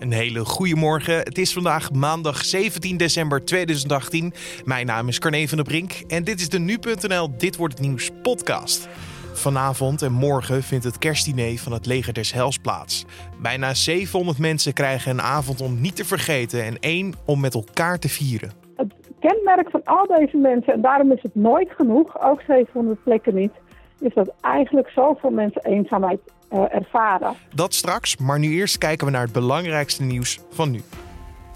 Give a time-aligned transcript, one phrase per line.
[0.00, 1.14] Een hele goede morgen.
[1.14, 4.32] Het is vandaag maandag 17 december 2018.
[4.64, 7.86] Mijn naam is Carne van der Brink en dit is de Nu.nl Dit Wordt Het
[7.86, 8.88] Nieuws podcast.
[9.32, 13.04] Vanavond en morgen vindt het kerstdiner van het Leger des Hels plaats.
[13.42, 17.98] Bijna 700 mensen krijgen een avond om niet te vergeten en één om met elkaar
[17.98, 18.52] te vieren.
[18.76, 23.34] Het kenmerk van al deze mensen, en daarom is het nooit genoeg, ook 700 plekken
[23.34, 23.52] niet,
[24.00, 26.20] is dat eigenlijk zoveel mensen eenzaamheid
[26.52, 27.34] uh, ervaren.
[27.54, 30.80] Dat straks, maar nu eerst kijken we naar het belangrijkste nieuws van nu.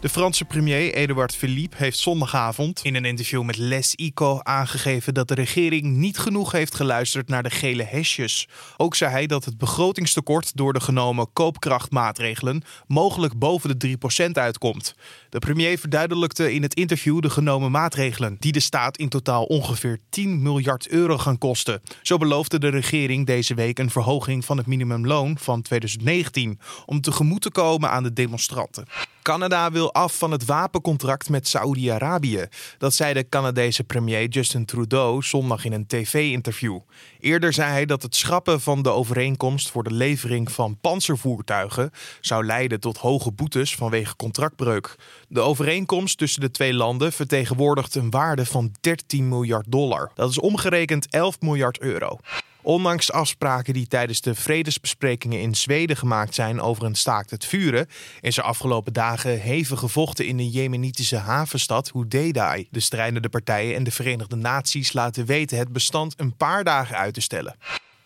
[0.05, 5.29] De Franse premier Edouard Philippe heeft zondagavond in een interview met Les Ico aangegeven dat
[5.29, 8.49] de regering niet genoeg heeft geluisterd naar de gele hesjes.
[8.77, 13.97] Ook zei hij dat het begrotingstekort door de genomen koopkrachtmaatregelen mogelijk boven de
[14.29, 14.95] 3% uitkomt.
[15.35, 19.99] De premier verduidelijkte in het interview de genomen maatregelen, die de staat in totaal ongeveer
[20.09, 21.83] 10 miljard euro gaan kosten.
[22.03, 27.43] Zo beloofde de regering deze week een verhoging van het minimumloon van 2019 om tegemoet
[27.43, 28.87] te komen aan de demonstranten.
[29.25, 32.47] Canada wil af van het wapencontract met Saoedi-Arabië.
[32.79, 36.79] Dat zei de Canadese premier Justin Trudeau zondag in een tv-interview.
[37.21, 42.45] Eerder zei hij dat het schrappen van de overeenkomst voor de levering van panzervoertuigen zou
[42.45, 44.97] leiden tot hoge boetes vanwege contractbreuk.
[45.35, 50.11] De overeenkomst tussen de twee landen vertegenwoordigt een waarde van 13 miljard dollar.
[50.15, 52.19] Dat is omgerekend 11 miljard euro.
[52.63, 57.87] Ondanks afspraken die tijdens de vredesbesprekingen in Zweden gemaakt zijn over een staakt het vuren,
[58.21, 62.65] is er afgelopen dagen hevig gevochten in de Jemenitische havenstad Hudaydah.
[62.71, 67.15] De strijdende partijen en de Verenigde Naties laten weten het bestand een paar dagen uit
[67.15, 67.57] te stellen.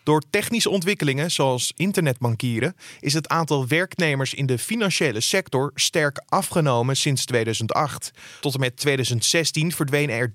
[0.09, 6.95] Door technische ontwikkelingen zoals internetbankieren is het aantal werknemers in de financiële sector sterk afgenomen
[6.95, 8.11] sinds 2008.
[8.39, 10.31] Tot en met 2016 verdwenen er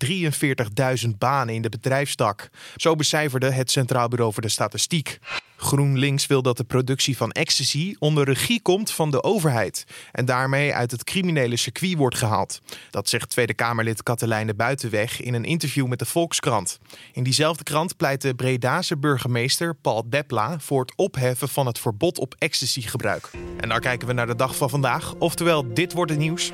[1.05, 2.49] 43.000 banen in de bedrijfstak.
[2.77, 5.19] Zo becijferde het Centraal Bureau voor de Statistiek.
[5.65, 10.75] GroenLinks wil dat de productie van ecstasy onder regie komt van de overheid en daarmee
[10.75, 12.61] uit het criminele circuit wordt gehaald.
[12.91, 16.79] Dat zegt Tweede Kamerlid Katelijne Buitenweg in een interview met de Volkskrant.
[17.13, 22.19] In diezelfde krant pleit de Bredase burgemeester Paul Depla voor het opheffen van het verbod
[22.19, 23.31] op ecstasygebruik.
[23.61, 26.53] En dan kijken we naar de dag van vandaag, oftewel dit wordt het nieuws.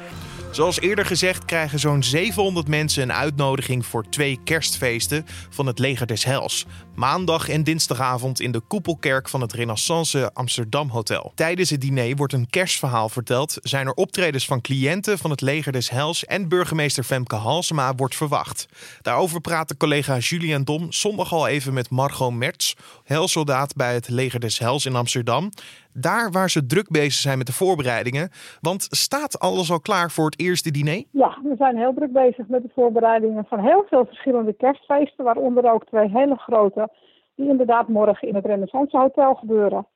[0.51, 6.07] Zoals eerder gezegd krijgen zo'n 700 mensen een uitnodiging voor twee kerstfeesten van het Leger
[6.07, 6.67] des Hels.
[6.95, 11.33] Maandag en dinsdagavond in de koepelkerk van het Renaissance Amsterdam Hotel.
[11.35, 15.73] Tijdens het diner wordt een kerstverhaal verteld, zijn er optredens van cliënten van het Leger
[15.73, 18.67] des Hels en burgemeester Femke Halsema wordt verwacht.
[19.03, 24.41] Daarover praatte collega Julian Dom zondag al even met Margot Merts, helsoldaat bij het Leger
[24.41, 25.51] des Hels in Amsterdam
[25.93, 28.31] daar waar ze druk bezig zijn met de voorbereidingen.
[28.61, 31.05] Want staat alles al klaar voor het eerste diner?
[31.11, 35.25] Ja, we zijn heel druk bezig met de voorbereidingen van heel veel verschillende kerstfeesten.
[35.25, 36.89] Waaronder ook twee hele grote,
[37.35, 39.87] die inderdaad morgen in het Renaissance Hotel gebeuren.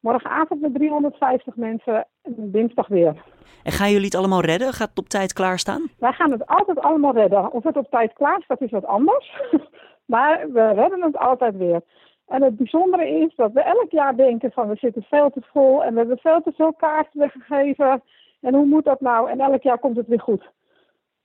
[0.00, 3.22] Morgenavond met 350 mensen en dinsdag weer.
[3.62, 4.72] En gaan jullie het allemaal redden?
[4.72, 5.90] Gaat het op tijd klaarstaan?
[5.98, 7.52] Wij gaan het altijd allemaal redden.
[7.52, 9.40] Of het op tijd klaar staat, is wat anders.
[10.12, 11.82] maar we redden het altijd weer.
[12.28, 15.84] En het bijzondere is dat we elk jaar denken van we zitten veel te vol
[15.84, 18.02] en we hebben veel te veel kaarten weggegeven.
[18.40, 19.30] En hoe moet dat nou?
[19.30, 20.50] En elk jaar komt het weer goed.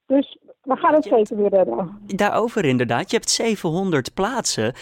[0.06, 1.98] Dus we gaan het zeker weer redden.
[2.06, 3.10] Daarover inderdaad.
[3.10, 4.74] Je hebt 700 plaatsen.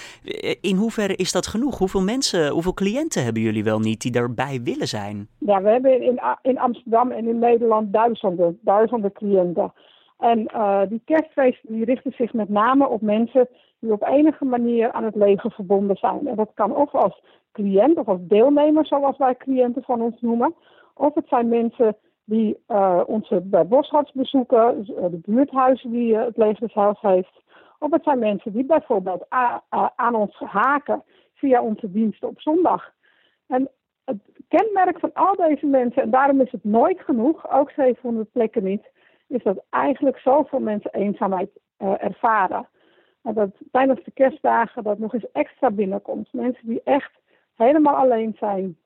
[0.61, 1.77] In hoeverre is dat genoeg?
[1.77, 5.27] Hoeveel mensen, hoeveel cliënten hebben jullie wel niet die daarbij willen zijn?
[5.37, 9.73] Ja, we hebben in, in Amsterdam en in Nederland duizenden, duizenden cliënten.
[10.21, 13.47] En uh, die kerstfeesten die richten zich met name op mensen
[13.79, 16.27] die op enige manier aan het leger verbonden zijn.
[16.27, 17.21] En dat kan of als
[17.51, 20.55] cliënt of als deelnemer, zoals wij cliënten van ons noemen.
[20.93, 23.67] Of het zijn mensen die uh, onze bij
[24.13, 27.41] bezoeken, eh, de buurthuizen die het leger heeft.
[27.79, 29.25] Of het zijn mensen die bijvoorbeeld
[29.95, 32.91] aan ons haken via onze diensten op zondag.
[33.47, 33.69] En
[34.05, 34.17] het
[34.47, 38.83] kenmerk van al deze mensen, en daarom is het nooit genoeg, ook 700 plekken niet,
[39.31, 42.67] is dat eigenlijk zoveel mensen eenzaamheid ervaren.
[43.23, 46.33] En dat tijdens de kerstdagen dat nog eens extra binnenkomt.
[46.33, 47.11] Mensen die echt
[47.55, 48.77] helemaal alleen zijn.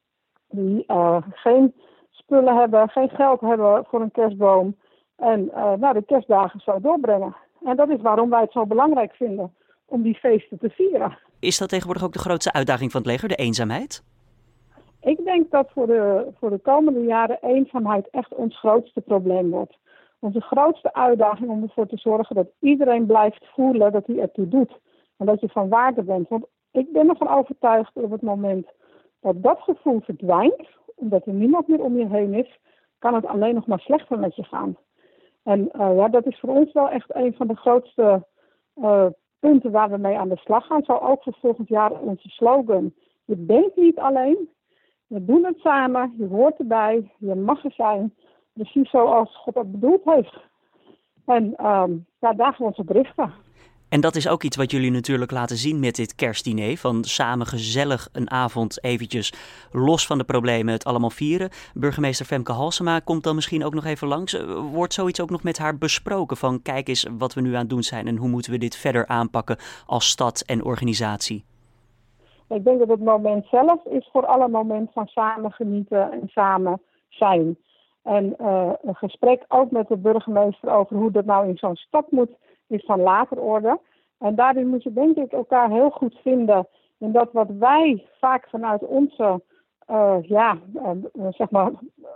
[0.49, 1.73] Die uh, geen
[2.09, 4.75] spullen hebben, geen geld hebben voor een kerstboom.
[5.15, 7.35] En uh, nou, de kerstdagen zo doorbrengen.
[7.63, 9.53] En dat is waarom wij het zo belangrijk vinden
[9.85, 11.17] om die feesten te vieren.
[11.39, 14.03] Is dat tegenwoordig ook de grootste uitdaging van het leger, de eenzaamheid?
[15.01, 19.77] Ik denk dat voor de, voor de komende jaren eenzaamheid echt ons grootste probleem wordt
[20.25, 24.79] onze grootste uitdaging om ervoor te zorgen dat iedereen blijft voelen dat hij ertoe doet.
[25.17, 26.27] En dat je van waarde bent.
[26.29, 28.67] Want ik ben ervan overtuigd op het moment
[29.19, 32.59] dat dat gevoel verdwijnt, omdat er niemand meer om je heen is,
[32.99, 34.77] kan het alleen nog maar slechter met je gaan.
[35.43, 38.25] En uh, ja, dat is voor ons wel echt een van de grootste
[38.75, 39.05] uh,
[39.39, 40.83] punten waar we mee aan de slag gaan.
[40.83, 42.93] Zo ook voor volgend jaar onze slogan.
[43.25, 44.49] Je bent niet alleen,
[45.07, 48.13] We doen het samen, je hoort erbij, je mag er zijn,
[48.55, 50.37] precies zoals God dat bedoeld heeft.
[51.25, 53.33] En um, ja, daar gaan we ons op richten.
[53.89, 56.77] En dat is ook iets wat jullie natuurlijk laten zien met dit kerstdiner.
[56.77, 59.33] Van samen gezellig een avond eventjes
[59.71, 61.49] los van de problemen het allemaal vieren.
[61.73, 64.33] Burgemeester Femke Halsema komt dan misschien ook nog even langs.
[64.33, 67.59] Eh, wordt zoiets ook nog met haar besproken van kijk eens wat we nu aan
[67.59, 71.43] het doen zijn en hoe moeten we dit verder aanpakken als stad en organisatie?
[72.49, 76.81] Ik denk dat het moment zelf is voor alle moment van samen genieten en samen
[77.09, 77.57] zijn.
[78.05, 82.11] En uh, een gesprek ook met de burgemeester over hoe dat nou in zo'n stad
[82.11, 82.29] moet,
[82.67, 83.79] is van later orde.
[84.19, 86.67] En daarin moet je denk ik elkaar heel goed vinden
[86.97, 89.41] in dat wat wij vaak vanuit onze
[89.89, 90.91] uh, ja, uh,
[91.29, 91.71] zeg maar,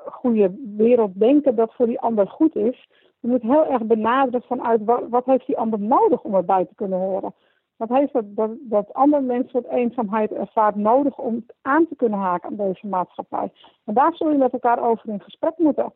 [0.05, 2.89] goede wereld denken dat voor die ander goed is.
[3.19, 6.75] Je moet heel erg benaderen vanuit wat, wat heeft die ander nodig om erbij te
[6.75, 7.33] kunnen horen.
[7.79, 12.19] Wat heeft dat, dat, dat andere mensen wat eenzaamheid ervaart nodig om aan te kunnen
[12.19, 13.51] haken aan deze maatschappij.
[13.85, 15.93] En daar zul je met elkaar over in gesprek moeten.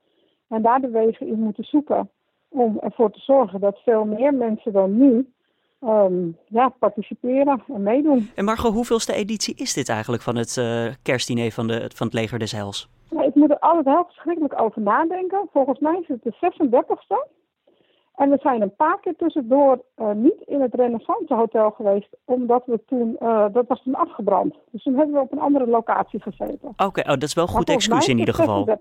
[0.48, 2.10] En daar de wegen in moeten zoeken
[2.50, 5.34] om ervoor te zorgen dat veel meer mensen dan nu
[5.82, 8.30] um, ja, participeren en meedoen.
[8.36, 12.16] En Margot, hoeveelste editie is dit eigenlijk van het uh, kerstdiner van, de, van het
[12.16, 12.90] Leger des Hels?
[13.10, 15.48] Nou, ik moet er altijd heel verschrikkelijk over nadenken.
[15.52, 17.43] Volgens mij is het de 36e.
[18.16, 22.64] En we zijn een paar keer tussendoor uh, niet in het Renaissance Hotel geweest, omdat
[22.66, 24.56] we toen, uh, dat was toen afgebrand.
[24.72, 26.68] Dus toen hebben we op een andere locatie gezeten.
[26.68, 28.78] Oké, okay, oh, dat is wel een goed excuus in ieder geval.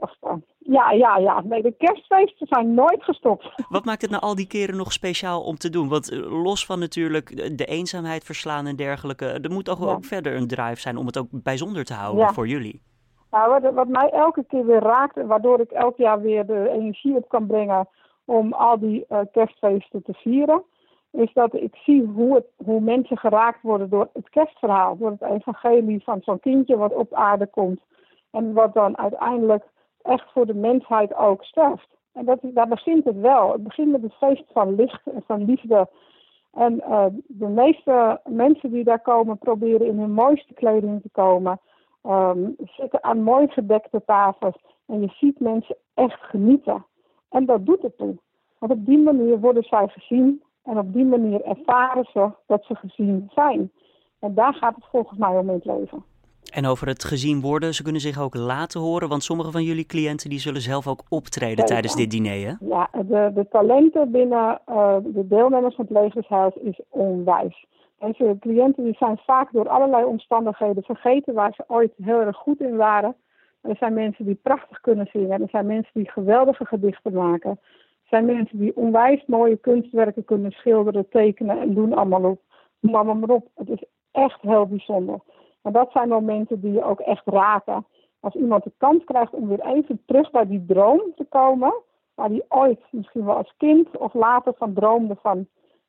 [0.58, 1.42] Ja, ja, ja.
[1.44, 3.48] Nee, de kerstfeesten zijn nooit gestopt.
[3.68, 5.88] Wat maakt het nou al die keren nog speciaal om te doen?
[5.88, 9.92] Want uh, los van natuurlijk de eenzaamheid verslaan en dergelijke, er moet toch ja.
[9.92, 12.32] ook verder een drive zijn om het ook bijzonder te houden ja.
[12.32, 12.82] voor jullie.
[13.30, 16.68] Nou, wat, wat mij elke keer weer raakt en waardoor ik elk jaar weer de
[16.68, 17.88] energie op kan brengen
[18.24, 20.62] om al die uh, kerstfeesten te vieren,
[21.10, 25.30] is dat ik zie hoe, het, hoe mensen geraakt worden door het kerstverhaal, door het
[25.30, 27.80] evangelie van zo'n kindje wat op aarde komt
[28.30, 29.64] en wat dan uiteindelijk
[30.02, 31.88] echt voor de mensheid ook sterft.
[32.12, 33.52] En dat, daar begint het wel.
[33.52, 35.88] Het begint met het feest van licht en van liefde.
[36.52, 41.60] En uh, de meeste mensen die daar komen proberen in hun mooiste kleding te komen.
[42.06, 44.56] Um, zitten aan mooi gedekte tafels.
[44.86, 46.84] En je ziet mensen echt genieten.
[47.32, 48.16] En dat doet het toe.
[48.58, 52.74] Want op die manier worden zij gezien en op die manier ervaren ze dat ze
[52.74, 53.70] gezien zijn.
[54.18, 56.04] En daar gaat het volgens mij om in het leven.
[56.52, 59.86] En over het gezien worden, ze kunnen zich ook laten horen, want sommige van jullie
[59.86, 62.54] cliënten die zullen zelf ook optreden tijdens dit diner, hè?
[62.60, 67.66] Ja, de, de talenten binnen uh, de deelnemers van het Legershuis is onwijs.
[67.98, 72.60] Deze cliënten die zijn vaak door allerlei omstandigheden vergeten waar ze ooit heel erg goed
[72.60, 73.14] in waren.
[73.62, 75.42] Er zijn mensen die prachtig kunnen zingen.
[75.42, 77.50] Er zijn mensen die geweldige gedichten maken.
[77.50, 82.40] Er zijn mensen die onwijs mooie kunstwerken kunnen schilderen, tekenen en doen allemaal op.
[82.80, 83.48] Noem maar op.
[83.54, 85.20] Het is echt heel bijzonder.
[85.62, 87.86] Maar dat zijn momenten die je ook echt raken.
[88.20, 91.74] Als iemand de kans krijgt om weer even terug bij die droom te komen,
[92.14, 95.46] waar die ooit misschien wel als kind of later van droomde van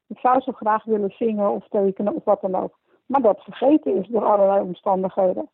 [0.07, 2.79] ik zou zo graag willen zingen of tekenen of wat dan ook.
[3.05, 5.49] Maar dat vergeten is door allerlei omstandigheden.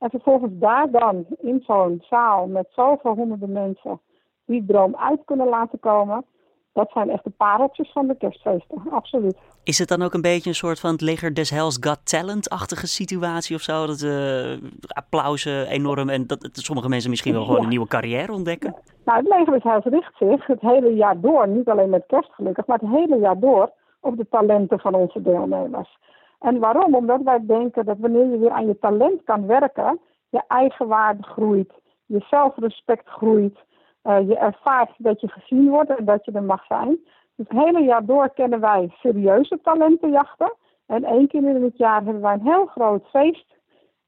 [0.00, 4.00] En vervolgens daar dan in zo'n zaal met zoveel honderden mensen
[4.46, 6.24] die droom uit kunnen laten komen.
[6.72, 9.36] Dat zijn echt de pareltjes van de kerstfeesten, absoluut.
[9.64, 12.86] Is het dan ook een beetje een soort van het leger des hels got talent-achtige
[12.86, 13.86] situatie of zo?
[13.86, 14.56] Dat uh,
[14.88, 18.74] applausen enorm en dat, dat, sommige mensen misschien wel gewoon een nieuwe carrière ontdekken?
[19.04, 22.32] Nou, het leger des hels richt zich het hele jaar door, niet alleen met kerst
[22.32, 25.98] gelukkig, maar het hele jaar door op de talenten van onze deelnemers.
[26.40, 26.94] En waarom?
[26.94, 31.72] Omdat wij denken dat wanneer je weer aan je talent kan werken, je eigenwaarde groeit,
[32.06, 33.58] je zelfrespect groeit,
[34.04, 36.88] uh, je ervaart dat je gezien wordt en dat je er mag zijn.
[37.36, 40.52] Dus het hele jaar door kennen wij serieuze talentenjachten.
[40.86, 43.46] En één keer in het jaar hebben wij een heel groot feest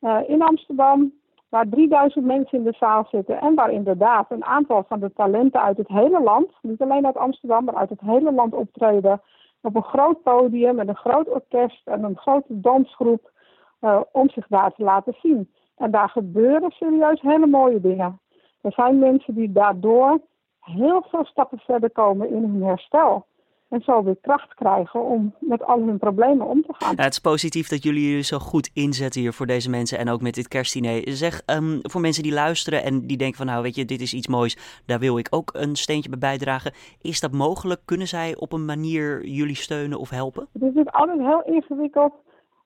[0.01, 1.13] uh, in Amsterdam,
[1.49, 5.63] waar 3000 mensen in de zaal zitten en waar inderdaad een aantal van de talenten
[5.63, 9.21] uit het hele land, niet alleen uit Amsterdam, maar uit het hele land optreden
[9.63, 13.31] op een groot podium met een groot orkest en een grote dansgroep
[13.81, 15.51] uh, om zich daar te laten zien.
[15.77, 18.21] En daar gebeuren serieus hele mooie dingen.
[18.61, 20.21] Er zijn mensen die daardoor
[20.61, 23.27] heel veel stappen verder komen in hun herstel.
[23.73, 26.95] En zo weer kracht krijgen om met al hun problemen om te gaan.
[26.97, 30.09] Ja, het is positief dat jullie je zo goed inzetten hier voor deze mensen en
[30.09, 31.03] ook met dit kerstdiner.
[31.05, 34.15] Zeg, um, voor mensen die luisteren en die denken van nou weet je, dit is
[34.15, 36.73] iets moois, daar wil ik ook een steentje bij bijdragen.
[37.01, 37.81] Is dat mogelijk?
[37.85, 40.43] Kunnen zij op een manier jullie steunen of helpen?
[40.53, 42.13] Het is natuurlijk altijd heel ingewikkeld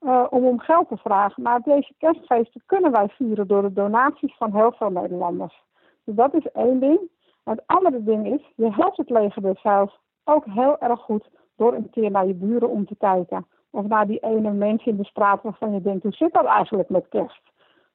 [0.01, 1.43] uh, om om geld te vragen.
[1.43, 5.63] Maar deze kerstfeesten kunnen wij vieren door de donaties van heel veel Nederlanders.
[6.05, 7.01] Dus dat is één ding.
[7.45, 11.75] het andere ding is, je helpt het leger dus zelfs ook heel erg goed door
[11.75, 13.47] een keer naar je buren om te kijken.
[13.71, 16.89] Of naar die ene mens in de straat waarvan je denkt, hoe zit dat eigenlijk
[16.89, 17.43] met kerst?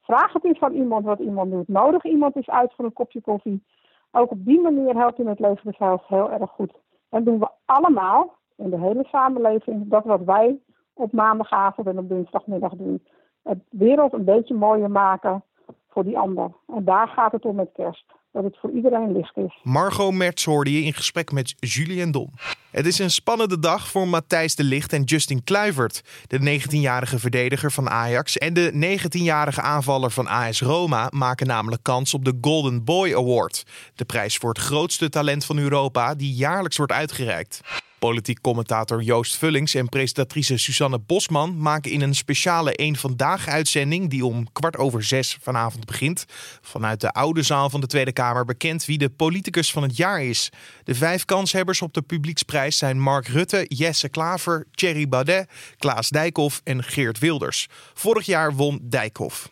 [0.02, 1.68] vraag het eens van iemand wat iemand doet.
[1.68, 3.64] Nodig iemand is uit voor een kopje koffie.
[4.12, 6.74] Ook op die manier helpt je het leven heel erg goed.
[7.10, 10.60] En doen we allemaal in de hele samenleving dat wat wij
[10.94, 13.06] op maandagavond en op dinsdagmiddag doen.
[13.44, 15.44] Het wereld een beetje mooier maken
[15.88, 16.52] voor die ander.
[16.68, 18.06] En daar gaat het om met kerst.
[18.32, 19.60] Dat het voor iedereen licht is.
[19.64, 22.30] Margot Merts hoorde je in gesprek met Julien Dom.
[22.72, 26.02] Het is een spannende dag voor Matthijs de Licht en Justin Kluivert.
[26.28, 32.14] De 19-jarige verdediger van Ajax en de 19-jarige aanvaller van AS Roma maken namelijk kans
[32.14, 33.64] op de Golden Boy Award.
[33.96, 37.62] De prijs voor het grootste talent van Europa die jaarlijks wordt uitgereikt.
[38.02, 44.10] Politiek commentator Joost Vullings en presentatrice Susanne Bosman maken in een speciale Eén Vandaag uitzending
[44.10, 46.26] die om kwart over zes vanavond begint.
[46.62, 50.24] Vanuit de oude zaal van de Tweede Kamer bekend wie de politicus van het jaar
[50.24, 50.50] is.
[50.84, 56.62] De vijf kanshebbers op de publieksprijs zijn Mark Rutte, Jesse Klaver, Thierry Baudet, Klaas Dijkhoff
[56.64, 57.68] en Geert Wilders.
[57.94, 59.50] Vorig jaar won Dijkhoff.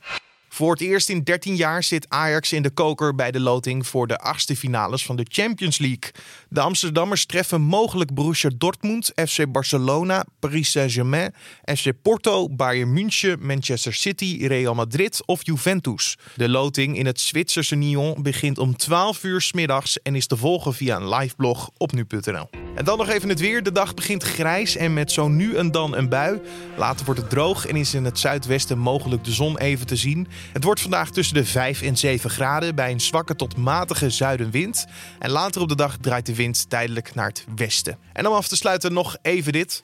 [0.60, 4.08] Voor het eerst in 13 jaar zit Ajax in de koker bij de loting voor
[4.08, 6.12] de achtste finales van de Champions League.
[6.50, 11.34] De Amsterdammers treffen mogelijk Borussia Dortmund, FC Barcelona, Paris Saint-Germain,
[11.66, 16.18] FC Porto, Bayern München, Manchester City, Real Madrid of Juventus.
[16.36, 20.38] De loting in het Zwitserse Nyon begint om 12 uur s middags en is te
[20.38, 22.69] volgen via een liveblog op nu.nl.
[22.80, 23.64] En dan nog even het weer.
[23.64, 26.42] De dag begint grijs en met zo nu en dan een bui.
[26.78, 30.28] Later wordt het droog en is in het zuidwesten mogelijk de zon even te zien.
[30.54, 34.86] Het wordt vandaag tussen de 5 en 7 graden bij een zwakke tot matige zuidenwind.
[35.20, 37.98] En later op de dag draait de wind tijdelijk naar het westen.
[38.14, 39.84] En om af te sluiten nog even dit.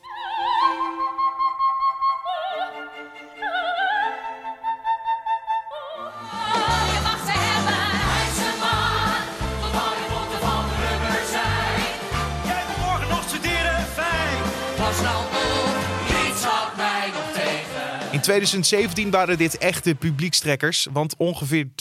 [18.26, 21.72] 2017 waren dit echte publiekstrekkers, want ongeveer 2,9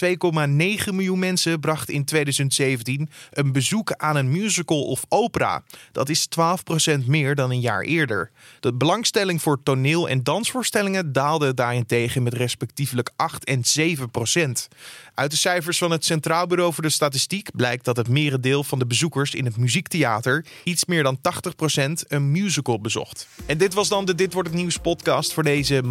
[0.93, 5.63] miljoen mensen brachten in 2017 een bezoek aan een musical of opera.
[5.93, 8.31] Dat is 12% meer dan een jaar eerder.
[8.61, 14.69] De belangstelling voor toneel- en dansvoorstellingen daalde daarentegen met respectievelijk 8 en 7%.
[15.15, 18.79] Uit de cijfers van het Centraal Bureau voor de Statistiek blijkt dat het merendeel van
[18.79, 23.29] de bezoekers in het muziektheater, iets meer dan 80%, een musical bezocht.
[23.47, 25.83] En dit was dan de Dit wordt het nieuws podcast voor deze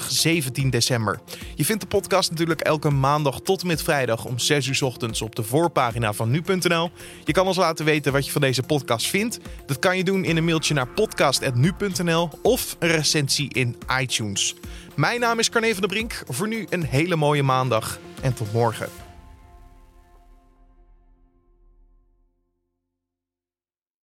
[0.00, 1.20] maandag 17 december.
[1.54, 5.22] Je vindt de podcast natuurlijk elke maandag tot en met vrijdag om 6 uur ochtends
[5.22, 6.90] op de voorpagina van nu.nl.
[7.24, 9.38] Je kan ons laten weten wat je van deze podcast vindt.
[9.66, 14.54] Dat kan je doen in een mailtje naar podcast.nu.nl of een recensie in iTunes.
[14.94, 16.22] Mijn naam is Carne van der Brink.
[16.28, 18.99] Voor nu een hele mooie maandag en tot morgen.